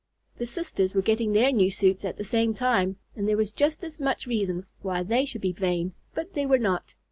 The 0.37 0.47
sisters 0.47 0.95
were 0.95 1.03
getting 1.03 1.33
their 1.33 1.51
new 1.51 1.69
suits 1.69 2.03
at 2.05 2.17
the 2.17 2.23
same 2.23 2.55
time, 2.55 2.95
and 3.15 3.27
there 3.29 3.37
was 3.37 3.51
just 3.51 3.83
as 3.83 4.01
much 4.01 4.25
reason 4.25 4.65
why 4.81 5.03
they 5.03 5.25
should 5.25 5.41
be 5.41 5.51
vain, 5.53 5.93
but 6.15 6.33
they 6.33 6.47
were 6.47 6.57
not. 6.57 6.95